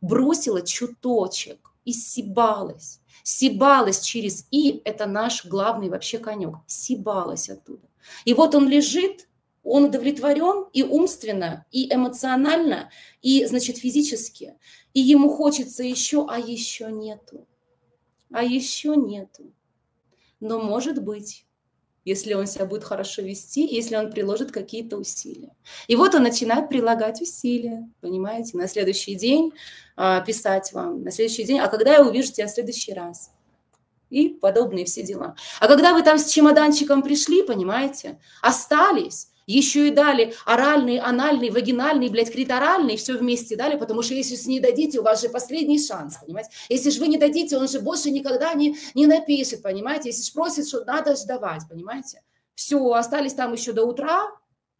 Бросила 0.00 0.62
чуточек 0.62 1.72
и 1.84 1.92
сибалась. 1.92 3.00
Сибалась 3.22 4.00
через 4.00 4.46
«и»– 4.50 4.80
это 4.86 5.04
наш 5.04 5.44
главный 5.44 5.90
вообще 5.90 6.18
конек. 6.18 6.56
Сибалась 6.66 7.50
оттуда. 7.50 7.86
И 8.24 8.32
вот 8.32 8.54
он 8.54 8.68
лежит, 8.68 9.28
он 9.64 9.84
удовлетворен 9.84 10.66
и 10.72 10.82
умственно, 10.82 11.66
и 11.72 11.92
эмоционально, 11.92 12.90
и, 13.22 13.44
значит, 13.46 13.78
физически. 13.78 14.54
И 14.92 15.00
ему 15.00 15.30
хочется 15.30 15.82
еще, 15.82 16.26
а 16.28 16.38
еще 16.38 16.92
нету. 16.92 17.48
А 18.30 18.44
еще 18.44 18.94
нету. 18.94 19.52
Но 20.40 20.60
может 20.60 21.02
быть, 21.02 21.46
если 22.04 22.34
он 22.34 22.46
себя 22.46 22.66
будет 22.66 22.84
хорошо 22.84 23.22
вести, 23.22 23.66
если 23.66 23.96
он 23.96 24.12
приложит 24.12 24.52
какие-то 24.52 24.98
усилия. 24.98 25.56
И 25.88 25.96
вот 25.96 26.14
он 26.14 26.22
начинает 26.22 26.68
прилагать 26.68 27.22
усилия, 27.22 27.88
понимаете, 28.00 28.58
на 28.58 28.68
следующий 28.68 29.14
день 29.14 29.52
а, 29.96 30.20
писать 30.20 30.72
вам, 30.74 31.02
на 31.02 31.10
следующий 31.10 31.44
день, 31.44 31.60
а 31.60 31.68
когда 31.68 31.94
я 31.94 32.06
увижу 32.06 32.30
тебя 32.30 32.46
в 32.46 32.50
следующий 32.50 32.92
раз? 32.92 33.30
И 34.10 34.28
подобные 34.28 34.84
все 34.84 35.02
дела. 35.02 35.34
А 35.60 35.66
когда 35.66 35.94
вы 35.94 36.02
там 36.02 36.18
с 36.18 36.30
чемоданчиком 36.30 37.02
пришли, 37.02 37.42
понимаете, 37.42 38.20
остались, 38.42 39.28
еще 39.46 39.88
и 39.88 39.90
дали 39.90 40.34
оральный, 40.44 40.98
анальный, 40.98 41.50
вагинальный, 41.50 42.08
блядь, 42.08 42.32
криторальный, 42.32 42.96
все 42.96 43.16
вместе 43.16 43.56
дали, 43.56 43.78
потому 43.78 44.02
что 44.02 44.14
если 44.14 44.36
не 44.48 44.60
дадите, 44.60 45.00
у 45.00 45.02
вас 45.02 45.22
же 45.22 45.28
последний 45.28 45.78
шанс, 45.78 46.18
понимаете? 46.18 46.50
Если 46.68 46.90
же 46.90 47.00
вы 47.00 47.08
не 47.08 47.18
дадите, 47.18 47.56
он 47.56 47.68
же 47.68 47.80
больше 47.80 48.10
никогда 48.10 48.54
не, 48.54 48.76
не 48.94 49.06
напишет, 49.06 49.62
понимаете? 49.62 50.10
Если 50.10 50.22
спросит, 50.22 50.68
что 50.68 50.84
надо 50.84 51.16
ждать, 51.16 51.62
понимаете? 51.68 52.22
Все, 52.54 52.78
остались 52.92 53.34
там 53.34 53.52
еще 53.52 53.72
до 53.72 53.84
утра, 53.84 54.30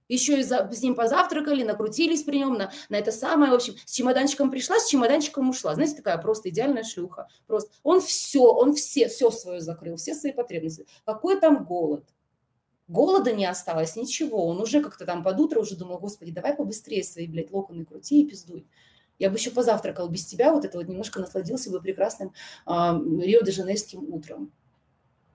еще 0.09 0.41
и 0.41 0.43
за, 0.43 0.71
с 0.71 0.83
ним 0.83 0.95
позавтракали, 0.95 1.63
накрутились 1.63 2.23
при 2.23 2.39
нем 2.39 2.55
на, 2.55 2.71
на 2.89 2.97
это 2.97 3.11
самое, 3.11 3.51
в 3.51 3.55
общем, 3.55 3.75
с 3.85 3.93
чемоданчиком 3.93 4.51
пришла, 4.51 4.79
с 4.79 4.89
чемоданчиком 4.89 5.49
ушла. 5.49 5.75
Знаете, 5.75 5.97
такая 5.97 6.19
просто 6.19 6.51
идеальная 6.51 6.85
шлюха. 6.85 7.29
Просто 7.47 7.71
он 7.83 8.01
все, 8.01 8.43
он 8.43 8.75
все, 8.75 9.09
все 9.09 9.31
свое 9.31 9.61
закрыл, 9.61 9.97
все 9.97 10.15
свои 10.15 10.33
потребности. 10.33 10.87
Какой 11.05 11.41
там 11.41 11.65
голод? 11.65 12.05
Голода 12.87 13.33
не 13.33 13.47
осталось, 13.47 13.97
ничего. 13.97 14.47
Он 14.47 14.61
уже 14.61 14.83
как-то 14.83 15.07
там 15.07 15.23
под 15.23 15.41
утро 15.41 15.61
уже 15.61 15.77
думал, 15.77 15.99
господи, 15.99 16.33
давай 16.33 16.55
побыстрее 16.55 17.03
свои, 17.03 17.27
блядь, 17.27 17.51
локоны 17.51 17.85
крути 17.85 18.23
и 18.23 18.29
пиздуй. 18.29 18.67
Я 19.19 19.31
бы 19.31 19.37
еще 19.37 19.51
позавтракал 19.51 20.09
без 20.09 20.27
тебя, 20.27 20.53
вот 20.53 20.65
это 20.65 20.77
вот 20.77 20.89
немножко 20.89 21.21
насладился 21.21 21.71
бы 21.71 21.81
прекрасным 21.81 22.33
э, 22.67 22.71
Рио-де-Жанейским 22.71 24.13
утром. 24.13 24.53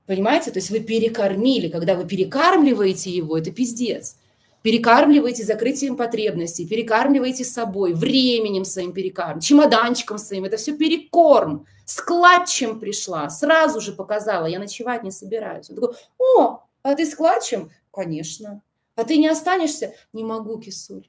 Понимаете? 0.06 0.52
То 0.52 0.60
есть 0.60 0.70
вы 0.70 0.80
перекормили. 0.80 1.70
Когда 1.70 1.96
вы 1.96 2.06
перекармливаете 2.06 3.10
его, 3.10 3.38
это 3.38 3.52
пиздец. 3.52 4.18
Перекармливаете 4.62 5.44
закрытием 5.44 5.96
потребностей, 5.96 6.68
перекармливаете 6.68 7.46
собой, 7.46 7.94
временем 7.94 8.66
своим 8.66 8.92
перекарм, 8.92 9.40
чемоданчиком 9.40 10.18
своим. 10.18 10.44
Это 10.46 10.58
все 10.58 10.76
перекорм. 10.76 11.66
С 11.86 12.02
клатчем 12.02 12.80
пришла, 12.80 13.30
сразу 13.30 13.80
же 13.80 13.94
показала, 13.94 14.46
я 14.48 14.60
ночевать 14.60 15.04
не 15.04 15.12
собираюсь. 15.12 15.70
Он 15.70 15.76
такой, 15.76 15.96
о, 16.18 16.64
а 16.84 16.96
ты 16.96 17.06
с 17.06 17.16
клатчем? 17.16 17.72
Конечно. 17.92 18.64
А 18.96 19.04
ты 19.04 19.18
не 19.18 19.28
останешься? 19.28 19.94
Не 20.14 20.24
могу, 20.24 20.60
кисуль. 20.60 21.08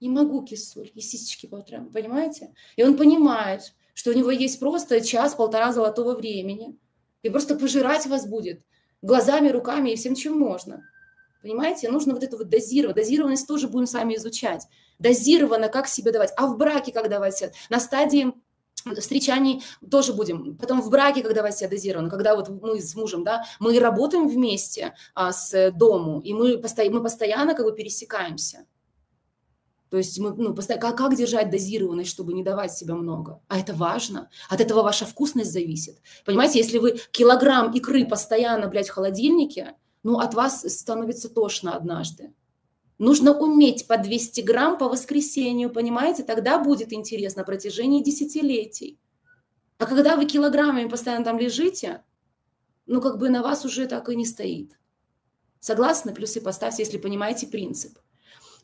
Не 0.00 0.08
могу, 0.08 0.44
кисуль. 0.44 0.90
И 0.94 1.00
сисечки 1.00 1.46
по 1.46 1.56
утрам, 1.56 1.90
понимаете? 1.90 2.54
И 2.76 2.82
он 2.82 2.96
понимает, 2.96 3.74
что 3.94 4.10
у 4.10 4.14
него 4.14 4.30
есть 4.30 4.58
просто 4.60 5.00
час-полтора 5.00 5.72
золотого 5.72 6.14
времени. 6.14 6.78
И 7.22 7.30
просто 7.30 7.56
пожирать 7.56 8.06
вас 8.06 8.26
будет 8.26 8.64
глазами, 9.00 9.48
руками 9.48 9.90
и 9.90 9.96
всем, 9.96 10.14
чем 10.14 10.38
можно. 10.38 10.84
Понимаете? 11.42 11.90
Нужно 11.90 12.14
вот 12.14 12.22
это 12.22 12.36
вот 12.36 12.48
дозировать. 12.48 12.96
Дозированность 12.96 13.46
тоже 13.46 13.68
будем 13.68 13.86
с 13.86 13.94
вами 13.94 14.16
изучать. 14.16 14.66
Дозированно, 14.98 15.68
как 15.68 15.88
себе 15.88 16.12
давать. 16.12 16.32
А 16.36 16.46
в 16.46 16.56
браке 16.56 16.92
как 16.92 17.08
давать? 17.08 17.42
На 17.68 17.80
стадии 17.80 18.32
встречаний 19.00 19.62
тоже 19.90 20.12
будем. 20.12 20.56
Потом 20.56 20.80
в 20.80 20.90
браке, 20.90 21.22
когда 21.22 21.42
вас 21.42 21.58
себя 21.58 21.68
дозировано, 21.68 22.10
когда 22.10 22.34
вот 22.36 22.48
мы 22.48 22.80
с 22.80 22.94
мужем, 22.94 23.24
да, 23.24 23.44
мы 23.60 23.78
работаем 23.78 24.28
вместе 24.28 24.94
а, 25.14 25.32
с 25.32 25.70
дому, 25.72 26.20
и 26.20 26.32
мы, 26.34 26.58
посто, 26.58 26.82
мы 26.90 27.02
постоянно 27.02 27.54
как 27.54 27.66
бы 27.66 27.74
пересекаемся. 27.74 28.66
То 29.92 29.98
есть 29.98 30.18
мы, 30.18 30.32
ну, 30.34 30.54
постоянно, 30.54 30.80
как, 30.80 30.96
как 30.96 31.14
держать 31.14 31.50
дозированность, 31.50 32.08
чтобы 32.08 32.32
не 32.32 32.42
давать 32.42 32.72
себе 32.72 32.94
много? 32.94 33.42
А 33.48 33.58
это 33.58 33.74
важно. 33.74 34.30
От 34.48 34.62
этого 34.62 34.82
ваша 34.82 35.04
вкусность 35.04 35.52
зависит. 35.52 35.98
Понимаете, 36.24 36.60
если 36.60 36.78
вы 36.78 36.98
килограмм 37.10 37.72
икры 37.72 38.06
постоянно, 38.06 38.68
блядь, 38.68 38.88
в 38.88 38.92
холодильнике, 38.92 39.74
ну, 40.02 40.18
от 40.18 40.32
вас 40.32 40.62
становится 40.62 41.28
тошно 41.28 41.76
однажды. 41.76 42.32
Нужно 43.02 43.36
уметь 43.36 43.88
по 43.88 43.98
200 43.98 44.42
грамм 44.42 44.78
по 44.78 44.88
воскресенью, 44.88 45.70
понимаете? 45.70 46.22
Тогда 46.22 46.60
будет 46.60 46.92
интересно 46.92 47.40
на 47.40 47.44
протяжении 47.44 48.00
десятилетий. 48.00 49.00
А 49.78 49.86
когда 49.86 50.14
вы 50.14 50.24
килограммами 50.24 50.88
постоянно 50.88 51.24
там 51.24 51.36
лежите, 51.36 52.04
ну, 52.86 53.00
как 53.00 53.18
бы 53.18 53.28
на 53.28 53.42
вас 53.42 53.64
уже 53.64 53.88
так 53.88 54.08
и 54.08 54.14
не 54.14 54.24
стоит. 54.24 54.78
Согласны? 55.58 56.14
Плюсы 56.14 56.40
поставьте, 56.40 56.84
если 56.84 56.96
понимаете 56.96 57.48
принцип. 57.48 57.98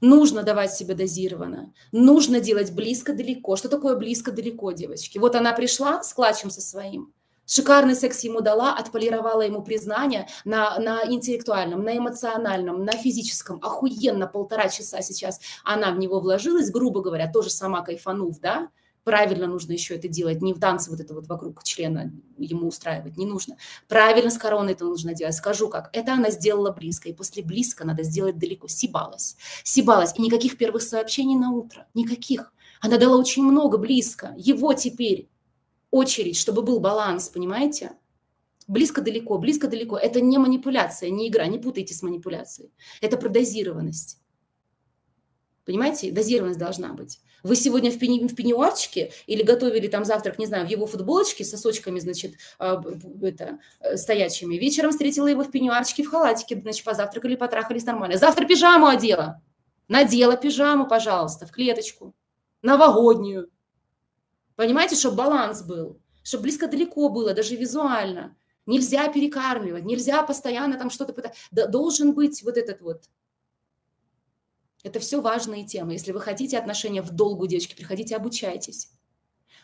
Нужно 0.01 0.45
давать 0.45 0.73
себе 0.73 0.95
дозированно. 0.95 1.75
Нужно 1.91 2.39
делать 2.39 2.71
близко-далеко. 2.73 3.57
Что 3.57 3.69
такое 3.69 3.97
близко-далеко, 3.97 4.71
девочки? 4.71 5.19
Вот 5.19 5.35
она 5.35 5.53
пришла 5.53 6.05
с 6.05 6.15
клатчем 6.15 6.53
со 6.53 6.61
своим. 6.61 7.13
Шикарный 7.51 7.95
секс 7.95 8.23
ему 8.25 8.43
дала, 8.43 8.75
отполировала 8.75 9.41
ему 9.41 9.63
признание 9.63 10.29
на, 10.45 10.79
на 10.79 11.03
интеллектуальном, 11.07 11.83
на 11.83 11.97
эмоциональном, 11.97 12.85
на 12.85 12.93
физическом. 12.93 13.59
Охуенно 13.63 14.27
полтора 14.27 14.69
часа 14.69 15.01
сейчас 15.01 15.41
она 15.65 15.91
в 15.91 15.99
него 15.99 16.21
вложилась, 16.21 16.71
грубо 16.71 17.01
говоря, 17.01 17.33
тоже 17.33 17.49
сама 17.49 17.81
кайфанув, 17.81 18.39
да? 18.41 18.69
Правильно 19.03 19.47
нужно 19.47 19.73
еще 19.73 19.95
это 19.95 20.09
делать, 20.09 20.43
не 20.43 20.53
в 20.53 20.61
танце 20.61 20.91
вот 20.91 21.01
это 21.01 21.15
вот 21.15 21.27
вокруг 21.27 21.65
члена 21.65 22.13
ему 22.37 22.69
устраивать, 22.69 23.17
не 23.17 23.25
нужно. 23.25 23.57
Правильно 23.89 24.31
с 24.31 24.37
короной 24.37 24.75
это 24.75 24.85
нужно 24.85 25.15
делать. 25.15 25.35
Скажу 25.35 25.71
как, 25.71 25.89
это 25.95 26.13
она 26.13 26.29
сделала 26.29 26.71
близко, 26.71 27.09
и 27.09 27.15
после 27.15 27.43
близко 27.43 27.87
надо 27.87 28.03
сделать 28.03 28.39
далеко. 28.39 28.69
Сибалась, 28.69 29.39
сибалась, 29.65 30.13
и 30.15 30.21
никаких 30.21 30.59
первых 30.59 30.83
сообщений 30.83 31.37
на 31.37 31.51
утро, 31.53 31.87
никаких. 31.95 32.53
Она 32.83 32.99
дала 32.99 33.17
очень 33.17 33.43
много 33.43 33.79
близко. 33.79 34.35
Его 34.37 34.75
теперь 34.75 35.31
очередь, 35.91 36.37
чтобы 36.37 36.63
был 36.63 36.81
баланс, 36.81 37.29
понимаете? 37.29 37.93
Близко-далеко, 38.67 39.39
близко-далеко. 39.39 39.97
Это 39.97 40.21
не 40.21 40.39
манипуляция, 40.39 41.11
не 41.11 41.29
игра, 41.29 41.47
не 41.47 41.59
путайте 41.59 41.95
с 41.95 42.03
манипуляцией. 42.03 42.73
Это 43.01 43.17
про 43.17 43.29
дозированность. 43.29 44.21
Понимаете? 45.65 46.13
Дозированность 46.13 46.59
должна 46.59 46.93
быть. 46.93 47.21
Вы 47.43 47.55
сегодня 47.55 47.91
в, 47.91 47.99
пени, 47.99 48.27
в 48.27 48.35
пеньюарчике 48.35 49.13
или 49.27 49.43
готовили 49.43 49.87
там 49.87 50.05
завтрак, 50.05 50.39
не 50.39 50.47
знаю, 50.47 50.67
в 50.67 50.71
его 50.71 50.87
футболочке 50.87 51.45
с 51.45 51.51
сосочками, 51.51 52.01
значит, 52.01 52.35
э, 52.59 52.77
это, 53.23 53.59
э, 53.81 53.97
стоячими. 53.97 54.57
Вечером 54.57 54.91
встретила 54.91 55.29
его 55.29 55.45
в 55.45 55.51
пеньюарчике, 55.51 56.03
в 56.03 56.09
халатике, 56.11 56.61
значит, 56.61 56.85
позавтракали, 56.85 57.37
потрахались 57.37 57.85
нормально. 57.85 58.17
Завтра 58.17 58.45
пижаму 58.45 58.87
одела. 58.87 59.41
Надела 59.89 60.37
пижаму, 60.37 60.89
пожалуйста, 60.89 61.47
в 61.47 61.53
клеточку. 61.53 62.15
Новогоднюю. 62.63 63.51
Понимаете, 64.59 64.97
чтобы 64.97 65.19
баланс 65.19 65.63
был, 65.63 66.01
чтобы 66.25 66.43
близко-далеко 66.43 67.11
было, 67.11 67.33
даже 67.33 67.55
визуально. 67.55 68.37
Нельзя 68.67 69.07
перекармливать, 69.07 69.85
нельзя 69.85 70.21
постоянно 70.25 70.77
там 70.77 70.91
что-то 70.91 71.13
пытаться. 71.13 71.39
Должен 71.53 72.13
быть 72.13 72.43
вот 72.43 72.57
этот 72.57 72.81
вот. 72.81 73.05
Это 74.83 74.99
все 74.99 75.21
важные 75.21 75.65
темы. 75.65 75.93
Если 75.93 76.11
вы 76.11 76.21
хотите 76.21 76.59
отношения 76.59 77.03
в 77.03 77.13
долгую, 77.13 77.49
девочки, 77.49 77.77
приходите, 77.77 78.17
обучайтесь. 78.17 78.91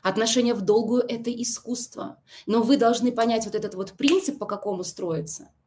Отношения 0.01 0.55
в 0.55 0.61
долгую– 0.61 1.03
это 1.09 1.29
искусство. 1.33 2.23
Но 2.47 2.63
вы 2.63 2.77
должны 2.77 3.11
понять 3.11 3.47
вот 3.47 3.57
этот 3.57 3.75
вот 3.75 3.95
принцип, 3.95 4.39
по 4.39 4.47
какому 4.47 4.85
строится– 4.85 5.51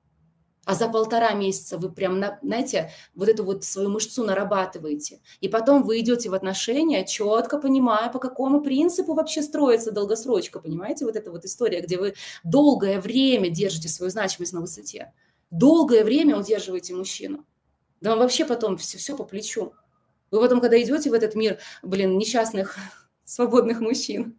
а 0.67 0.75
за 0.75 0.89
полтора 0.89 1.31
месяца 1.31 1.77
вы 1.77 1.89
прям, 1.89 2.21
знаете, 2.43 2.91
вот 3.15 3.29
эту 3.29 3.45
вот 3.45 3.63
свою 3.63 3.89
мышцу 3.89 4.25
нарабатываете. 4.25 5.21
И 5.39 5.47
потом 5.47 5.83
вы 5.83 6.01
идете 6.01 6.29
в 6.29 6.33
отношения, 6.33 7.05
четко 7.05 7.57
понимая, 7.57 8.09
по 8.09 8.19
какому 8.19 8.59
принципу 8.59 9.13
вообще 9.13 9.41
строится 9.41 9.93
долгосрочка, 9.93 10.59
понимаете? 10.59 11.05
Вот 11.05 11.15
эта 11.15 11.31
вот 11.31 11.45
история, 11.45 11.79
где 11.79 11.97
вы 11.97 12.15
долгое 12.43 13.00
время 13.00 13.50
держите 13.50 13.88
свою 13.88 14.09
значимость 14.09 14.51
на 14.51 14.59
высоте. 14.59 15.13
Долгое 15.51 16.03
время 16.03 16.38
удерживаете 16.38 16.93
мужчину. 16.93 17.45
Да 18.01 18.09
вам 18.09 18.19
вообще 18.19 18.43
потом 18.43 18.75
все, 18.75 18.97
все 18.97 19.15
по 19.15 19.24
плечу. 19.24 19.71
Вы 20.31 20.41
потом, 20.41 20.59
когда 20.59 20.77
идете 20.81 21.09
в 21.09 21.13
этот 21.13 21.33
мир, 21.33 21.59
блин, 21.81 22.17
несчастных, 22.17 22.75
свободных 23.24 23.79
мужчин, 23.79 24.38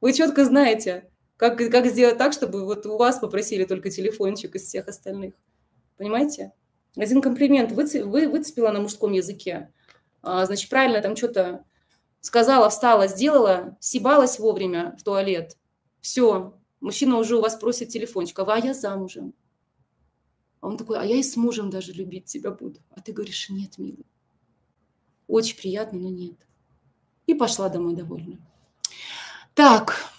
вы 0.00 0.12
четко 0.14 0.44
знаете, 0.44 1.12
как, 1.50 1.70
как 1.70 1.86
сделать 1.86 2.16
так, 2.16 2.32
чтобы 2.32 2.64
вот 2.64 2.86
у 2.86 2.96
вас 2.96 3.18
попросили 3.18 3.64
только 3.64 3.90
телефончик 3.90 4.54
из 4.54 4.62
всех 4.62 4.88
остальных? 4.88 5.34
Понимаете? 5.96 6.52
Один 6.96 7.20
комплимент 7.20 7.72
вы, 7.72 7.84
вы 8.04 8.28
выцепила 8.28 8.70
на 8.70 8.80
мужском 8.80 9.12
языке. 9.12 9.72
А, 10.22 10.46
значит, 10.46 10.70
правильно 10.70 11.02
там 11.02 11.16
что-то 11.16 11.64
сказала, 12.20 12.70
встала, 12.70 13.08
сделала, 13.08 13.76
сибалась 13.80 14.38
вовремя 14.38 14.96
в 14.98 15.02
туалет. 15.02 15.58
Все, 16.00 16.58
мужчина 16.80 17.18
уже 17.18 17.36
у 17.36 17.42
вас 17.42 17.56
просит 17.56 17.88
телефончик, 17.88 18.38
а 18.38 18.58
я 18.58 18.72
замужем. 18.72 19.34
А 20.60 20.68
он 20.68 20.78
такой, 20.78 20.98
а 20.98 21.04
я 21.04 21.16
и 21.16 21.22
с 21.22 21.36
мужем 21.36 21.68
даже 21.68 21.92
любить 21.92 22.24
тебя 22.24 22.50
буду. 22.50 22.80
А 22.90 23.00
ты 23.02 23.12
говоришь, 23.12 23.50
нет, 23.50 23.76
милый. 23.76 24.06
Очень 25.26 25.58
приятно, 25.58 25.98
но 25.98 26.08
нет. 26.08 26.36
И 27.26 27.34
пошла 27.34 27.68
домой 27.68 27.94
довольна. 27.94 28.38
Так, 29.54 30.13